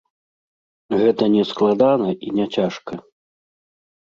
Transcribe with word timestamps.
Гэта 1.01 1.23
не 1.35 1.43
складана 1.51 2.09
і 2.29 2.35
не 2.41 2.45
цяжка. 2.57 2.93